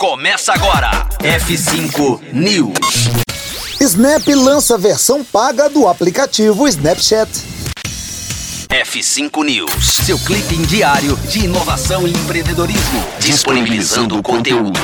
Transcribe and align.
Começa 0.00 0.54
agora. 0.54 1.06
F5 1.18 2.32
News. 2.32 3.10
Snap 3.78 4.26
lança 4.28 4.78
versão 4.78 5.22
paga 5.22 5.68
do 5.68 5.86
aplicativo 5.86 6.66
Snapchat. 6.66 7.30
F5 8.70 9.44
News, 9.44 9.96
seu 10.06 10.18
clipe 10.20 10.56
diário 10.64 11.14
de 11.28 11.44
inovação 11.44 12.08
e 12.08 12.12
empreendedorismo, 12.12 13.04
disponibilizando 13.18 14.18
o 14.18 14.22
conteúdo. 14.22 14.80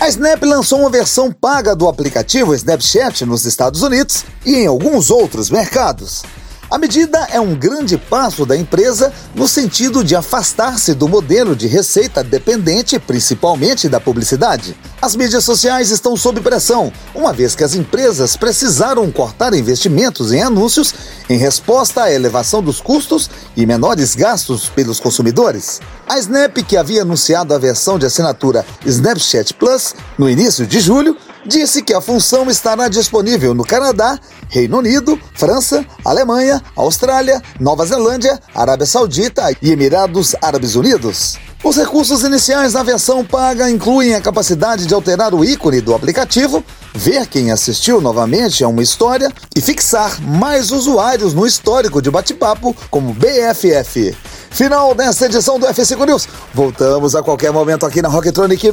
A 0.00 0.08
Snap 0.08 0.42
lançou 0.42 0.80
uma 0.80 0.90
versão 0.90 1.30
paga 1.30 1.76
do 1.76 1.86
aplicativo 1.86 2.52
Snapchat 2.56 3.24
nos 3.24 3.44
Estados 3.44 3.82
Unidos 3.82 4.24
e 4.44 4.56
em 4.56 4.66
alguns 4.66 5.12
outros 5.12 5.48
mercados. 5.48 6.24
A 6.70 6.76
medida 6.76 7.26
é 7.30 7.40
um 7.40 7.54
grande 7.54 7.96
passo 7.96 8.44
da 8.44 8.54
empresa 8.54 9.10
no 9.34 9.48
sentido 9.48 10.04
de 10.04 10.14
afastar-se 10.14 10.92
do 10.92 11.08
modelo 11.08 11.56
de 11.56 11.66
receita 11.66 12.22
dependente, 12.22 12.98
principalmente 12.98 13.88
da 13.88 13.98
publicidade. 13.98 14.76
As 15.00 15.16
mídias 15.16 15.44
sociais 15.44 15.90
estão 15.90 16.14
sob 16.14 16.42
pressão, 16.42 16.92
uma 17.14 17.32
vez 17.32 17.54
que 17.54 17.64
as 17.64 17.74
empresas 17.74 18.36
precisaram 18.36 19.10
cortar 19.10 19.54
investimentos 19.54 20.30
em 20.30 20.42
anúncios 20.42 20.94
em 21.30 21.38
resposta 21.38 22.02
à 22.02 22.12
elevação 22.12 22.62
dos 22.62 22.82
custos 22.82 23.30
e 23.56 23.64
menores 23.64 24.14
gastos 24.14 24.68
pelos 24.68 25.00
consumidores. 25.00 25.80
A 26.06 26.18
Snap, 26.18 26.54
que 26.58 26.76
havia 26.76 27.00
anunciado 27.00 27.54
a 27.54 27.58
versão 27.58 27.98
de 27.98 28.04
assinatura 28.04 28.64
Snapchat 28.84 29.54
Plus 29.54 29.94
no 30.18 30.28
início 30.28 30.66
de 30.66 30.80
julho, 30.80 31.16
disse 31.44 31.82
que 31.82 31.94
a 31.94 32.00
função 32.00 32.48
estará 32.48 32.88
disponível 32.88 33.54
no 33.54 33.64
Canadá, 33.64 34.18
Reino 34.48 34.78
Unido, 34.78 35.18
França, 35.34 35.84
Alemanha, 36.04 36.62
Austrália, 36.76 37.42
Nova 37.58 37.84
Zelândia, 37.86 38.40
Arábia 38.54 38.86
Saudita 38.86 39.50
e 39.62 39.70
Emirados 39.70 40.34
Árabes 40.40 40.74
Unidos. 40.74 41.38
Os 41.62 41.76
recursos 41.76 42.22
iniciais 42.22 42.74
na 42.74 42.84
versão 42.84 43.24
paga 43.24 43.68
incluem 43.68 44.14
a 44.14 44.20
capacidade 44.20 44.86
de 44.86 44.94
alterar 44.94 45.34
o 45.34 45.44
ícone 45.44 45.80
do 45.80 45.92
aplicativo, 45.92 46.64
ver 46.94 47.26
quem 47.26 47.50
assistiu 47.50 48.00
novamente 48.00 48.62
a 48.62 48.68
uma 48.68 48.82
história 48.82 49.30
e 49.56 49.60
fixar 49.60 50.20
mais 50.22 50.70
usuários 50.70 51.34
no 51.34 51.44
histórico 51.44 52.00
de 52.00 52.10
bate-papo 52.10 52.74
como 52.88 53.12
BFF. 53.12 54.16
Final 54.50 54.94
desta 54.94 55.26
edição 55.26 55.58
do 55.58 55.66
F5 55.66 56.06
News. 56.06 56.28
Voltamos 56.54 57.16
a 57.16 57.22
qualquer 57.22 57.52
momento 57.52 57.84
aqui 57.84 58.00
na 58.00 58.08
Rocktronic. 58.08 58.72